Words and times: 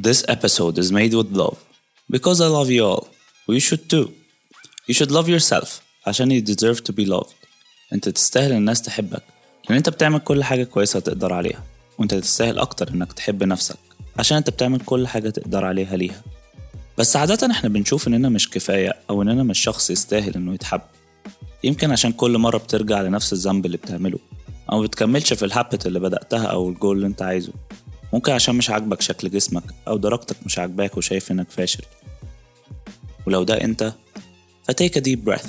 This 0.00 0.24
episode 0.26 0.78
is 0.78 0.90
made 0.90 1.12
with 1.12 1.36
love. 1.36 1.58
Because 2.10 2.40
I 2.40 2.46
love 2.46 2.70
you 2.70 2.82
all 2.82 3.08
you 3.46 3.60
should 3.60 3.90
too. 3.90 4.08
You 4.88 4.94
should 4.94 5.10
love 5.10 5.28
yourself 5.28 5.68
عشان 6.06 6.40
you 6.40 6.44
deserve 6.44 6.78
to 6.80 6.92
be 6.92 7.06
loved. 7.06 7.32
انت 7.92 8.08
تستاهل 8.08 8.52
الناس 8.52 8.82
تحبك. 8.82 9.22
لأن 9.68 9.76
انت 9.76 9.88
بتعمل 9.88 10.18
كل 10.18 10.44
حاجة 10.44 10.64
كويسة 10.64 11.00
تقدر 11.00 11.32
عليها. 11.32 11.64
وانت 11.98 12.14
تستاهل 12.14 12.58
أكتر 12.58 12.88
إنك 12.88 13.12
تحب 13.12 13.44
نفسك. 13.44 13.78
عشان 14.18 14.36
انت 14.36 14.50
بتعمل 14.50 14.80
كل 14.80 15.06
حاجة 15.06 15.30
تقدر 15.30 15.64
عليها 15.64 15.96
ليها. 15.96 16.22
بس 16.98 17.16
عادة 17.16 17.50
إحنا 17.50 17.68
بنشوف 17.68 18.08
إننا 18.08 18.28
مش 18.28 18.50
كفاية 18.50 18.96
أو 19.10 19.22
إننا 19.22 19.42
مش 19.42 19.58
شخص 19.58 19.90
يستاهل 19.90 20.34
إنه 20.34 20.54
يتحب. 20.54 20.80
يمكن 21.64 21.90
عشان 21.90 22.12
كل 22.12 22.38
مرة 22.38 22.58
بترجع 22.58 23.02
لنفس 23.02 23.32
الذنب 23.32 23.66
اللي 23.66 23.76
بتعمله. 23.76 24.18
أو 24.72 24.82
بتكملش 24.82 25.32
في 25.32 25.44
الهابت 25.44 25.86
اللي 25.86 26.00
بدأتها 26.00 26.46
أو 26.46 26.68
الجول 26.68 26.96
اللي 26.96 27.06
أنت 27.06 27.22
عايزه. 27.22 27.52
ممكن 28.12 28.32
عشان 28.32 28.54
مش 28.54 28.70
عاجبك 28.70 29.00
شكل 29.00 29.30
جسمك 29.30 29.62
أو 29.88 29.96
درجتك 29.96 30.36
مش 30.46 30.58
عاجباك 30.58 30.96
وشايف 30.96 31.30
إنك 31.32 31.50
فاشل 31.50 31.84
ولو 33.26 33.42
ده 33.42 33.60
أنت 33.64 33.92
فتيك 34.68 34.98
a 34.98 35.02
deep 35.02 35.28
breath 35.30 35.48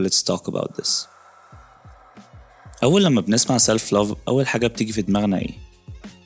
let's 0.00 0.22
talk 0.22 0.42
about 0.52 0.80
this 0.82 1.06
أول 2.82 3.04
لما 3.04 3.20
بنسمع 3.20 3.58
self 3.58 3.90
love 3.94 4.16
أول 4.28 4.46
حاجة 4.46 4.66
بتيجي 4.66 4.92
في 4.92 5.02
دماغنا 5.02 5.38
إيه؟ 5.38 5.54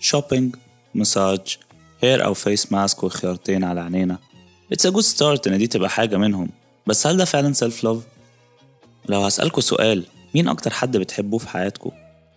shopping 0.01 0.57
مساج 0.95 1.59
هير 2.01 2.25
أو 2.25 2.35
فيس 2.35 2.73
ماسك 2.73 3.03
وخيارتين 3.05 3.65
على 3.65 3.81
عينينا 3.81 4.19
It's 4.75 4.89
a 4.89 4.93
good 4.93 5.05
start 5.05 5.47
إن 5.47 5.59
دي 5.59 5.67
تبقى 5.67 5.91
حاجة 5.91 6.17
منهم 6.17 6.49
بس 6.87 7.07
هل 7.07 7.17
ده 7.17 7.25
فعلا 7.25 7.55
self 7.55 7.83
love؟ 7.87 7.99
لو 9.09 9.25
هسألكوا 9.25 9.63
سؤال 9.63 10.07
مين 10.35 10.49
أكتر 10.49 10.71
حد 10.71 10.97
بتحبوه 10.97 11.39
في 11.39 11.49
حياتكوا؟ 11.49 11.91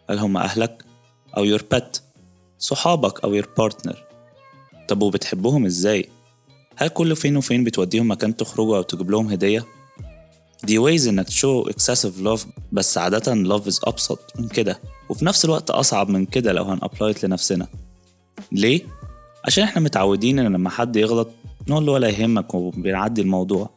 هل 0.09 0.19
هم 0.19 0.37
أهلك؟ 0.37 0.85
أو 1.37 1.57
your 1.57 1.61
pet؟ 1.61 1.99
صحابك 2.59 3.23
أو 3.23 3.41
your 3.41 3.45
partner؟ 3.45 3.95
طب 4.87 5.01
وبتحبوهم 5.01 5.65
إزاي؟ 5.65 6.09
هل 6.75 6.87
كل 6.87 7.15
فين 7.15 7.37
وفين 7.37 7.63
بتوديهم 7.63 8.11
مكان 8.11 8.37
تخرجوا 8.37 8.77
أو 8.77 8.81
تجيب 8.81 9.11
لهم 9.11 9.27
هدية؟ 9.27 9.65
دي 10.63 10.79
ways 10.79 11.07
إنك 11.07 11.27
تشو 11.27 11.63
excessive 11.63 12.23
love 12.25 12.47
بس 12.71 12.97
عادة 12.97 13.33
love 13.57 13.61
is 13.63 13.79
أبسط 13.83 14.19
من 14.39 14.47
كده 14.47 14.79
وفي 15.09 15.25
نفس 15.25 15.45
الوقت 15.45 15.69
أصعب 15.69 16.09
من 16.09 16.25
كده 16.25 16.53
لو 16.53 16.63
هنأبلايت 16.63 17.25
لنفسنا 17.25 17.67
ليه؟ 18.51 18.81
عشان 19.45 19.63
إحنا 19.63 19.81
متعودين 19.81 20.39
إن 20.39 20.53
لما 20.53 20.69
حد 20.69 20.95
يغلط 20.95 21.29
نقول 21.67 21.85
له 21.85 21.91
ولا 21.91 22.07
يهمك 22.09 22.53
وبنعدي 22.53 23.21
الموضوع 23.21 23.69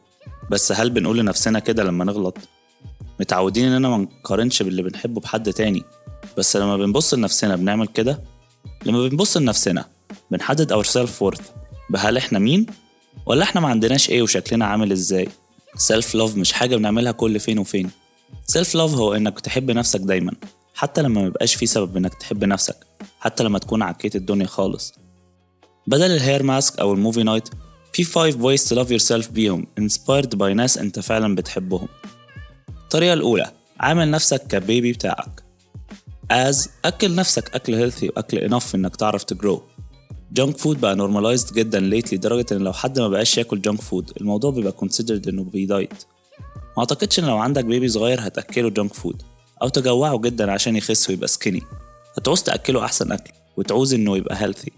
بس 0.51 0.71
هل 0.71 0.89
بنقول 0.89 1.17
لنفسنا 1.19 1.59
كده 1.59 1.83
لما 1.83 2.05
نغلط؟ 2.05 2.37
متعودين 3.19 3.65
إننا 3.65 3.89
ما 3.89 3.97
نقارنش 3.97 4.63
باللي 4.63 4.81
بنحبه 4.81 5.21
بحد 5.21 5.53
تاني 5.53 5.83
بس 6.39 6.55
لما 6.55 6.77
بنبص 6.77 7.13
لنفسنا 7.13 7.55
بنعمل 7.55 7.87
كده؟ 7.87 8.23
لما 8.85 9.07
بنبص 9.07 9.37
لنفسنا 9.37 9.85
بنحدد 10.31 10.73
our 10.73 10.85
self 10.85 11.09
worth 11.23 11.41
بهل 11.89 12.17
إحنا 12.17 12.39
مين؟ 12.39 12.65
ولا 13.25 13.43
إحنا 13.43 13.61
ما 13.61 13.67
عندناش 13.67 14.09
إيه 14.09 14.21
وشكلنا 14.21 14.65
عامل 14.65 14.91
إزاي؟ 14.91 15.29
self 15.75 16.15
love 16.15 16.37
مش 16.37 16.53
حاجة 16.53 16.75
بنعملها 16.75 17.11
كل 17.11 17.39
فين 17.39 17.59
وفين. 17.59 17.91
self 18.47 18.75
love 18.75 18.93
هو 18.95 19.13
إنك 19.13 19.39
تحب 19.39 19.71
نفسك 19.71 19.99
دايما 19.99 20.31
حتى 20.75 21.01
لما 21.01 21.21
ميبقاش 21.21 21.55
في 21.55 21.65
سبب 21.65 21.97
إنك 21.97 22.13
تحب 22.13 22.43
نفسك 22.43 22.75
حتى 23.19 23.43
لما 23.43 23.59
تكون 23.59 23.81
عكيت 23.81 24.15
الدنيا 24.15 24.47
خالص. 24.47 24.93
بدل 25.87 26.11
ال 26.11 26.17
hair 26.17 26.43
mask 26.43 26.79
أو 26.79 26.93
ال 26.93 26.98
movie 26.98 27.23
night 27.23 27.49
في 27.93 28.03
5 28.03 28.31
ways 28.31 28.61
to 28.69 28.75
love 28.75 28.89
yourself 28.99 29.31
بيهم 29.31 29.67
inspired 29.79 30.35
by 30.37 30.41
ناس 30.41 30.77
أنت 30.77 30.99
فعلا 30.99 31.35
بتحبهم. 31.35 31.87
الطريقة 32.83 33.13
الأولى 33.13 33.51
عامل 33.79 34.11
نفسك 34.11 34.47
ك 34.47 34.56
baby 34.56 34.91
بتاعك. 34.91 35.48
As 36.33 36.69
أكل 36.85 37.15
نفسك 37.15 37.55
أكل 37.55 37.75
healthy 37.75 38.07
وأكل 38.09 38.49
enough 38.49 38.75
إنك 38.75 38.95
تعرف 38.95 39.23
ت 39.23 39.31
grow 39.31 39.63
junk 40.31 40.57
food 40.57 40.81
بقى 40.81 40.95
normalized 40.95 41.53
جدا 41.53 41.79
lately 41.79 42.17
لدرجة 42.17 42.45
إن 42.51 42.57
لو 42.57 42.73
حد 42.73 42.99
ما 42.99 43.07
بقاش 43.07 43.37
ياكل 43.37 43.61
junk 43.61 43.81
food 43.81 44.11
الموضوع 44.21 44.51
بيبقى 44.51 44.73
considered 44.81 45.27
إنه 45.27 45.43
بي 45.43 45.60
diet 45.60 45.93
ما 46.77 46.79
أعتقدش 46.79 47.19
إن 47.19 47.25
لو 47.25 47.37
عندك 47.37 47.65
baby 47.65 47.87
صغير 47.87 48.27
هتأكله 48.27 48.69
junk 48.69 48.93
food 48.93 49.21
أو 49.61 49.67
تجوعه 49.69 50.17
جدا 50.17 50.51
عشان 50.51 50.75
يخس 50.75 51.09
ويبقى 51.09 51.27
skinny 51.27 51.61
هتعوز 52.17 52.43
تأكله 52.43 52.85
أحسن 52.85 53.11
أكل 53.11 53.31
وتعوز 53.57 53.93
إنه 53.93 54.17
يبقى 54.17 54.41
healthy 54.43 54.71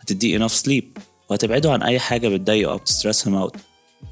هتديه 0.00 0.38
enough 0.38 0.52
sleep 0.52 0.84
وهتبعده 1.30 1.72
عن 1.72 1.82
أي 1.82 1.98
حاجة 1.98 2.28
بتضايقه 2.28 2.72
أو 2.72 2.76
بت 2.78 2.91
stress 2.91 3.28
him 3.28 3.36
out 3.36 3.56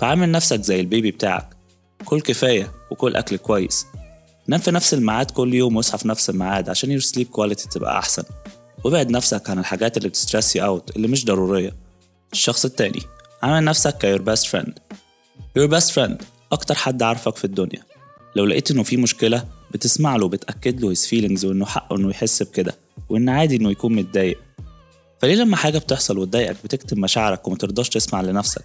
فعامل 0.00 0.31
نفسك 0.31 0.60
زي 0.60 0.81
ال 0.81 0.87
baby 0.87 1.10
بتاعك. 1.10 1.56
كل 2.04 2.20
كفاية 2.20 2.72
وكل 2.91 3.16
أكل 3.16 3.36
كويس. 3.36 3.86
نام 4.50 4.61
في 4.61 4.71
نفس 4.71 4.94
الميعاد 4.94 5.31
كل 5.31 5.55
يوم 5.55 5.77
واصحى 5.77 5.99
في 5.99 6.09
نفس 6.09 6.31
الميعاد 6.31 6.69
عشان 6.69 6.91
your 6.91 7.00
sleep 7.00 7.26
quality 7.26 7.69
تبقى 7.69 7.99
أحسن. 7.99 8.22
وابعد 8.84 9.11
نفسك 9.11 9.50
عن 9.50 9.59
الحاجات 9.59 9.97
اللي 9.97 10.09
بت 10.09 10.22
stress 10.22 10.65
you 10.65 10.81
out 10.81 10.97
اللي 10.97 11.09
مش 11.09 11.25
ضرورية. 11.25 11.77
الشخص 12.33 12.65
التاني 12.65 13.03
عامل 13.43 13.65
نفسك 13.65 13.99
ك 13.98 14.03
your 14.03 14.22
best 14.22 14.47
friend 14.47 14.78
your 15.56 15.66
best 15.66 15.91
friend 15.91 16.22
أكتر 16.53 16.75
حد 16.75 17.03
عارفك 17.03 17.37
في 17.37 17.44
الدنيا. 17.44 17.83
لو 18.37 18.44
لقيت 18.44 18.71
إنه 18.71 18.83
في 18.83 18.97
مشكلة 18.97 19.44
بتسمع 19.71 20.16
له 20.16 20.25
وبتأكد 20.25 20.81
له 20.81 20.94
his 20.94 20.99
feelings 20.99 21.44
وإنه 21.44 21.66
حقه 21.66 21.97
إنه 21.97 22.10
يحس 22.10 22.43
بكده 22.43 22.77
وإن 23.09 23.28
عادي 23.28 23.56
إنه 23.56 23.71
يكون 23.71 23.94
متضايق. 23.94 24.39
فليه 25.21 25.34
لما 25.34 25.56
حاجة 25.56 25.78
بتحصل 25.78 26.19
وتضايقك 26.19 26.56
بتكتم 26.65 27.00
مشاعرك 27.00 27.49
ومترضاش 27.49 27.89
تسمع 27.89 28.21
لنفسك؟ 28.21 28.65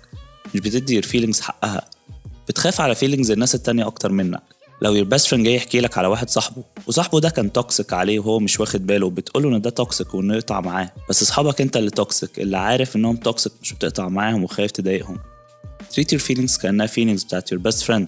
مش 0.56 0.62
بتدي 0.62 1.01
your 1.01 1.06
feelings 1.06 1.41
حقها. 1.41 1.90
بتخاف 2.47 2.81
على 2.81 2.95
feelings 2.95 3.31
الناس 3.31 3.56
التانية 3.56 3.88
أكتر 3.88 4.12
منك. 4.12 4.54
لو 4.81 4.96
your 4.95 5.06
best 5.06 5.28
friend 5.28 5.45
جاي 5.46 5.56
يحكي 5.56 5.80
لك 5.80 5.97
على 5.97 6.08
واحد 6.08 6.30
صاحبه 6.30 6.63
وصاحبه 6.88 7.19
ده 7.19 7.30
كان 7.30 7.52
toxic 7.51 7.94
عليه 7.94 8.19
وهو 8.19 8.40
مش 8.40 8.59
واخد 8.59 8.88
باله 8.88 9.09
بتقوله 9.09 9.50
إن 9.50 9.62
ده 9.62 9.69
toxic 9.69 10.13
وانه 10.13 10.36
يقطع 10.36 10.62
معاه. 10.62 10.91
بس 11.09 11.22
أصحابك 11.22 11.62
أنت 11.62 11.78
اللي 11.78 11.90
toxic 11.89 12.39
اللي 12.40 12.58
عارف 12.58 12.96
إنهم 12.96 13.16
toxic 13.16 13.53
مش 13.62 13.74
بتقطع 13.74 14.09
معاهم 14.09 14.44
وخايف 14.44 14.72
تضايقهم. 14.72 15.19
Treat 15.94 16.18
your 16.18 16.22
feelings 16.22 16.62
كأنها 16.62 16.88
feelings 16.88 17.25
بتاعت 17.25 17.53
your 17.53 17.58
best 17.58 17.84
friend. 17.86 18.03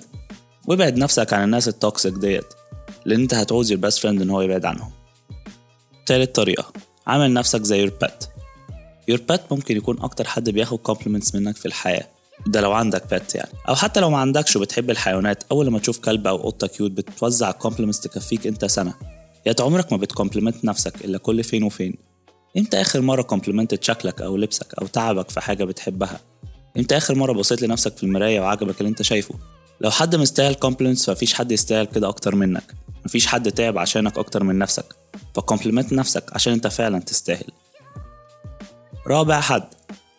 وابعد 0.68 0.98
نفسك 0.98 1.34
عن 1.34 1.44
الناس 1.44 1.68
ال 1.68 1.75
toxic 1.75 2.14
ديت 2.14 2.54
لأن 3.06 3.22
أنت 3.22 3.34
هتعوز 3.34 3.74
your 3.74 3.78
best 3.78 3.98
friend 4.02 4.06
إن 4.06 4.30
هو 4.30 4.42
يبعد 4.42 4.66
عنهم. 4.66 4.92
تالت 6.06 6.36
طريقة 6.36 6.74
عامل 7.08 7.34
نفسك 7.34 7.62
زي 7.64 7.88
your 7.88 7.92
pet. 8.04 8.26
Your 9.12 9.20
pet 9.32 9.40
ممكن 9.52 9.78
يكون 9.78 10.02
أكتر 10.02 10.28
حد 10.28 10.50
بياخد 10.50 10.80
compliments 10.88 11.36
منك 11.36 11.56
في 11.56 11.66
الحياة. 11.66 12.08
ده 12.46 12.62
لو 12.62 12.72
عندك 12.72 13.09
بيت 13.09 13.36
يعني. 13.36 13.50
أو 13.70 13.75
حتى 13.75 14.00
لو 14.00 14.09
ما 14.09 14.18
عندكش 14.18 14.56
وبتحب 14.56 14.90
الحيوانات 14.90 15.44
أول 15.52 15.66
لما 15.66 15.80
تشوف 15.80 16.00
كلب 16.00 16.28
أو 16.28 16.38
قطة 16.38 16.68
cute 16.68 16.92
بتوزع 16.92 17.52
compliments 17.52 18.00
تكفيك 18.00 18.48
أنت 18.48 18.66
سنة. 18.66 18.94
يا 19.46 19.56
عمرك 19.59 19.92
ما 19.92 19.98
بت 19.98 20.09
compliment 20.09 20.66
نفسك 20.66 21.06
إلا 21.06 21.18
كل 21.18 21.44
فين 21.44 21.64
وفين. 21.64 21.94
إمتى 22.58 22.81
آخر 22.81 23.02
مرة 23.02 23.22
complimented 23.22 23.84
شكلك 23.84 24.22
أو 24.22 24.38
لبسك 24.38 24.74
أو 24.81 24.88
تعبك 24.88 25.30
في 25.30 25.42
حاجة 25.42 25.64
بتحبها؟ 25.64 26.20
إمتى 26.78 26.98
آخر 26.98 27.16
مرة 27.16 27.34
بصيت 27.34 27.62
لنفسك 27.62 27.98
في 27.98 28.03
المراية 28.03 28.40
وعجبك 28.40 28.78
اللي 28.80 28.90
أنت 28.90 29.02
شايفه؟ 29.02 29.36
لو 29.81 29.92
حد 29.92 30.16
مستاهل 30.16 30.54
compliments 30.56 31.06
فمفيش 31.06 31.34
حد 31.34 31.52
يستاهل 31.52 31.86
كده 31.86 32.09
أكتر 32.09 32.36
منك. 32.36 32.74
مفيش 33.06 33.28
حد 33.28 33.52
تعب 33.52 33.78
عشانك 33.78 34.18
أكتر 34.18 34.44
من 34.44 34.58
نفسك. 34.58 34.96
ف 35.36 35.41
compliment 35.41 35.94
نفسك 35.94 36.24
عشان 36.34 36.54
أنت 36.54 36.68
فعلا 36.68 37.00
تستاهل. 37.00 37.48
رابع 39.08 39.42
حد. 39.42 39.77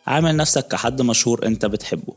عامل 0.08 0.36
نفسك 0.36 0.68
كحد 0.68 1.02
مشهور 1.02 1.46
انت 1.46 1.66
بتحبه. 1.66 2.14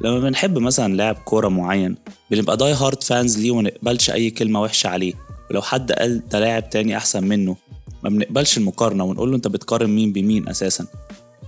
لما 0.00 0.18
بنحب 0.20 0.58
مثلا 0.58 0.94
لاعب 0.94 1.14
كورة 1.14 1.48
معين 1.48 1.96
بنبقى 2.30 2.56
die 2.56 2.72
hard 2.72 3.02
fans 3.02 3.38
ليه 3.38 3.50
ومنقبلش 3.50 4.10
أي 4.10 4.30
كلمة 4.30 4.62
وحشة 4.62 4.88
عليه. 4.88 5.12
ولو 5.50 5.62
حد 5.62 5.92
قال 5.92 6.28
ده 6.28 6.40
لاعب 6.40 6.70
تاني 6.70 6.96
أحسن 6.96 7.24
منه 7.24 7.56
ما 8.02 8.10
بنقبلش 8.10 8.58
المقارنة 8.58 9.04
ونقول 9.04 9.30
له 9.30 9.36
أنت 9.36 9.48
بتقارن 9.48 9.90
مين 9.90 10.12
بمين 10.12 10.48
أساسا. 10.48 10.86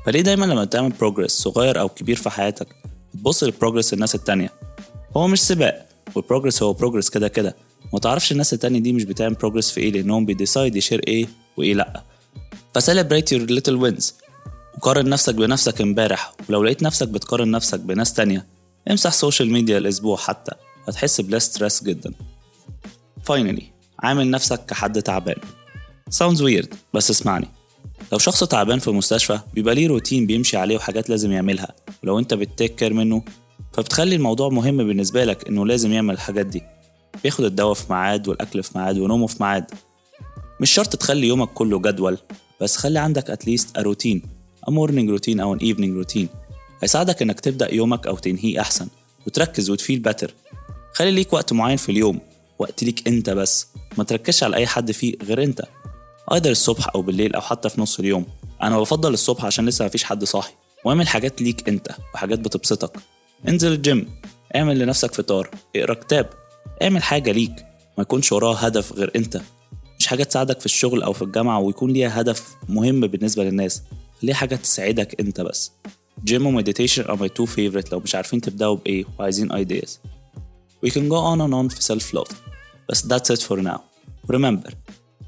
فليه 0.06 0.20
دايما 0.20 0.44
لما 0.44 0.64
تعمل 0.64 0.90
progress 0.90 1.30
صغير 1.30 1.80
أو 1.80 1.88
كبير 1.88 2.16
في 2.16 2.30
حياتك 2.30 2.68
بتبص 3.14 3.44
ل 3.44 3.49
progress 3.49 3.92
الناس 3.92 4.14
التانية. 4.14 4.50
هو 5.16 5.28
مش 5.28 5.40
سباق 5.42 5.86
وال 6.14 6.24
progress 6.24 6.62
هو 6.62 6.72
progress 6.72 7.08
كده 7.08 7.28
كده. 7.28 7.56
ما 7.92 7.98
تعرفش 7.98 8.32
الناس 8.32 8.52
التانية 8.52 8.80
دي 8.80 8.92
مش 8.92 9.04
بتعمل 9.04 9.34
progress 9.34 9.70
في 9.70 9.80
إيه 9.80 9.92
لأنهم 9.92 10.26
بي 10.26 10.39
decide 10.39 10.76
يـ 10.76 10.80
share 10.80 11.00
إيه 11.08 11.26
وإيه 11.56 11.74
لأ. 11.74 12.02
ف 12.74 12.80
celebrate 12.80 13.32
your 13.32 13.42
little 13.42 13.76
wins 13.76 14.14
وقارن 14.80 15.08
نفسك 15.08 15.34
بنفسك 15.34 15.80
امبارح. 15.80 16.32
ولو 16.48 16.62
لقيت 16.62 16.82
نفسك 16.82 17.08
بتقارن 17.08 17.50
نفسك 17.50 17.80
بناس 17.80 18.12
تانية 18.12 18.46
امسح 18.90 19.12
social 19.12 19.52
media 19.52 19.78
الأسبوع 19.78 20.16
حتى 20.16 20.52
هتحس 20.88 21.20
ب 21.20 21.24
less 21.24 21.38
stress 21.38 21.82
جدا. 21.84 22.12
Finally 23.30 23.62
عامل 23.98 24.30
نفسك 24.30 24.66
كحد 24.66 25.02
تعبان. 25.02 25.36
Sounds 26.14 26.38
weird 26.38 26.66
بس 26.94 27.10
اسمعني. 27.10 27.48
لو 28.12 28.18
شخص 28.18 28.44
تعبان 28.44 28.78
في 28.78 28.90
مستشفى 28.90 29.40
بيبقى 29.54 29.74
ليه 29.74 29.88
روتين 29.88 30.26
بيمشي 30.26 30.56
عليه 30.56 30.76
وحاجات 30.76 31.10
لازم 31.10 31.32
يعملها. 31.32 31.74
ولو 32.02 32.18
انت 32.18 32.34
بت 32.34 32.47
take 32.47 32.74
care 32.74 32.94
منه 32.94 33.22
فبتخلي 33.72 34.16
الموضوع 34.16 34.48
مهم 34.48 34.76
بالنسبة 34.76 35.24
لك 35.24 35.48
إنه 35.48 35.66
لازم 35.66 35.92
يعمل 35.92 36.14
الحاجات 36.14 36.46
دي. 36.46 36.62
بياخد 37.22 37.44
الدواء 37.44 37.74
في 37.74 37.92
ميعاد 37.92 38.28
والأكل 38.28 38.62
في 38.62 38.78
ميعاد 38.78 38.98
ونومه 38.98 39.26
في 39.26 39.42
ميعاد. 39.42 39.64
مش 40.60 40.70
شرط 40.70 40.96
تخلي 40.96 41.28
يومك 41.28 41.48
كله 41.48 41.78
جدول 41.78 42.18
بس 42.60 42.76
خلي 42.76 42.98
عندك 42.98 43.30
at 43.30 43.44
least 43.44 43.78
routine 43.78 44.39
morning 44.70 45.18
routine 45.18 45.40
أو 45.40 45.58
an 45.58 45.60
evening 45.60 46.04
routine. 46.06 46.26
هيساعدك 46.82 47.22
إنك 47.22 47.40
تبدأ 47.40 47.74
يومك 47.74 48.06
أو 48.06 48.16
تنهيه 48.16 48.60
أحسن 48.60 48.88
وتركز 49.26 49.70
وت 49.70 49.79
feel 49.79 49.98
better 49.98 50.34
خلي 50.92 51.10
ليك 51.10 51.32
وقت 51.32 51.52
معين 51.52 51.76
في 51.76 51.92
اليوم 51.92 52.20
وقت 52.58 52.82
ليك 52.82 53.08
أنت 53.08 53.30
بس. 53.30 53.66
ما 53.98 54.04
تركزش 54.04 54.42
على 54.42 54.56
أي 54.56 54.66
حد 54.66 54.92
فيه 54.92 55.14
غير 55.22 55.42
أنت. 55.42 55.62
either 56.32 56.46
الصبح 56.46 56.88
أو 56.94 57.02
بالليل 57.02 57.34
أو 57.34 57.40
حتى 57.40 57.68
في 57.68 57.80
نص 57.80 57.98
اليوم. 57.98 58.26
أنا 58.62 58.80
بفضل 58.80 59.12
الصبح 59.12 59.44
عشان 59.44 59.66
لسه 59.66 59.84
مفيش 59.84 60.04
حد 60.04 60.24
صاحي. 60.24 60.52
واعمل 60.84 61.08
حاجات 61.08 61.42
ليك 61.42 61.68
أنت 61.68 61.88
وحاجات 62.14 62.38
بتبسطك. 62.38 62.96
انزل 63.48 63.72
الجيم 63.72 64.08
اعمل 64.56 64.78
لنفسك 64.78 65.14
فطار 65.14 65.50
اقرأ 65.76 65.94
كتاب. 65.94 66.30
اعمل 66.82 67.02
حاجة 67.02 67.32
ليك 67.32 67.66
ما 67.98 68.02
يكونش 68.02 68.32
وراها 68.32 68.68
هدف 68.68 68.92
غير 68.92 69.10
أنت. 69.16 69.40
مش 69.98 70.06
حاجة 70.06 70.22
تساعدك 70.22 70.60
في 70.60 70.66
الشغل 70.66 71.02
أو 71.02 71.12
في 71.12 71.22
الجامعة 71.22 71.60
ويكون 71.60 71.90
ليها 71.90 72.20
هدف 72.20 72.56
مهم 72.68 73.00
بالنسبة 73.00 73.44
للناس. 73.44 73.82
ليه 74.22 74.34
حاجة 74.34 74.56
تساعدك 74.56 75.20
أنت 75.20 75.40
بس 75.40 75.72
جيم 76.24 76.46
و 76.46 76.51
meditation 76.51 77.04
are 77.04 77.18
my 77.18 77.28
two 77.28 77.46
favorite 77.46 77.92
لو 77.92 78.00
مش 78.00 78.14
عارفين 78.14 78.40
تبدأوا 78.40 78.76
بإيه 78.76 79.04
وعايزين 79.18 79.52
ideas 79.52 79.90
We 80.86 80.90
can 80.90 81.08
go 81.08 81.16
on 81.16 81.40
and 81.40 81.52
on 81.54 81.74
في 81.74 81.94
self 81.94 82.04
love 82.14 82.34
بس 82.88 83.02
that's 83.06 83.36
it 83.36 83.42
for 83.42 83.56
now 83.56 83.80
remember 84.32 84.70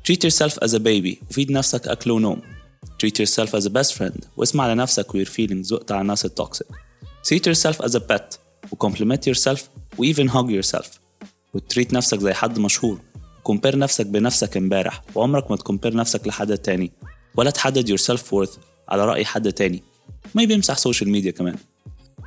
treat 0.09 0.25
yourself 0.25 0.55
as 0.65 0.73
a 0.75 0.79
baby 0.79 1.17
و 1.31 1.35
feed 1.35 1.51
نفسك 1.51 1.89
أكل 1.89 2.11
ونوم 2.11 2.41
treat 3.03 3.19
yourself 3.25 3.49
as 3.55 3.65
a 3.67 3.71
best 3.71 3.93
friend 3.99 4.25
واسمع 4.37 4.73
لنفسك 4.73 5.15
و 5.15 5.25
your 5.25 5.29
feelings 5.29 5.73
واقطع 5.73 6.01
الناس 6.01 6.25
ال 6.25 6.32
toxic 6.32 6.67
treat 7.27 7.43
yourself 7.53 7.85
as 7.87 7.93
a 7.95 8.01
pet 8.01 8.37
و 8.73 8.87
compliment 8.89 9.33
yourself 9.33 9.61
و 9.99 10.05
even 10.13 10.29
hug 10.29 10.63
yourself 10.63 10.87
و 11.55 11.61
treat 11.61 11.93
نفسك 11.95 12.19
زي 12.19 12.33
حد 12.33 12.59
مشهور 12.59 12.99
compare 13.43 13.79
نفسك 13.79 14.07
بنفسك 14.07 14.57
امبارح 14.57 15.03
وعمرك 15.15 15.51
ما 15.51 15.57
ت 15.57 15.62
compare 15.62 15.97
نفسك 15.97 16.27
لحد 16.27 16.59
تاني 16.59 16.93
ولا 17.37 17.51
تحدد 17.51 17.91
your 17.91 18.03
self 18.03 18.21
worth 18.21 18.72
على 18.93 19.05
رأي 19.05 19.25
حد 19.25 19.53
تاني. 19.53 19.83
ما 20.35 20.45
بيمسح 20.45 20.79
social 20.79 21.11
media 21.11 21.31
كمان. 21.31 21.57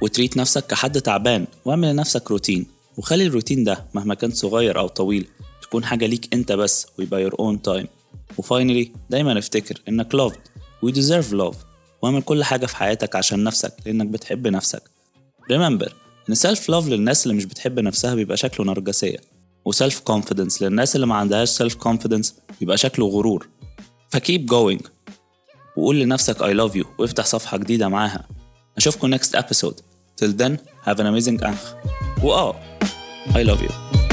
وتريت 0.01 0.37
نفسك 0.37 0.67
كحد 0.67 1.01
تعبان 1.01 1.47
واعمل 1.65 1.91
لنفسك 1.91 2.31
روتين. 2.31 2.65
وخلي 2.97 3.25
الروتين 3.25 3.63
ده 3.63 3.85
مهما 3.93 4.15
كان 4.15 4.31
صغير 4.31 4.79
أو 4.79 4.87
طويل 4.87 5.27
تكون 5.61 5.85
حاجة 5.85 6.05
ليك 6.05 6.33
أنت 6.33 6.51
بس 6.51 6.87
ويبقى 6.99 7.29
your 7.29 7.33
own 7.33 7.57
time. 7.69 7.87
وفاينلي 8.37 8.91
دايما 9.09 9.39
افتكر 9.39 9.81
إنك 9.89 10.15
loved. 10.15 10.37
We 10.85 10.91
deserve 10.91 11.31
love. 11.33 11.55
واعمل 12.01 12.21
كل 12.21 12.43
حاجة 12.43 12.65
في 12.65 12.75
حياتك 12.75 13.15
عشان 13.15 13.43
نفسك 13.43 13.73
لأنك 13.85 14.07
بتحب 14.07 14.47
نفسك. 14.47 14.81
Remember 15.53 15.91
إن 16.29 16.35
self 16.35 16.59
love 16.71 16.87
للناس 16.87 17.25
اللي 17.25 17.37
مش 17.37 17.45
بتحب 17.45 17.79
نفسها 17.79 18.15
بيبقى 18.15 18.37
شكله 18.37 18.65
نرجسية. 18.65 19.17
وسيلف 19.65 20.01
confidence 20.11 20.61
للناس 20.61 20.95
اللي 20.95 21.07
ما 21.07 21.15
عندهاش 21.15 21.63
self 21.63 21.75
confidence 21.87 22.31
بيبقى 22.59 22.77
شكله 22.77 23.07
غرور. 23.07 23.47
فكيب 24.09 24.51
going. 24.51 24.94
وقول 25.77 25.99
لنفسك 25.99 26.37
I 26.37 26.53
love 26.57 26.75
you 26.81 26.85
وافتح 26.97 27.25
صفحة 27.25 27.57
جديدة 27.57 27.87
معاها 27.87 28.27
أشوفكم 28.77 29.17
next 29.17 29.29
episode 29.39 29.75
till 30.21 30.31
then 30.41 30.57
have 30.85 30.97
an 30.99 31.05
amazing 31.05 31.43
أنخ 31.45 31.73
وآه 32.23 32.55
I 33.33 33.43
love 33.43 33.61
you 33.61 34.04